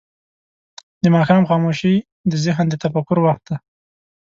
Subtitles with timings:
[1.03, 1.95] د ماښام خاموشي
[2.31, 3.55] د ذهن د تفکر وخت دی.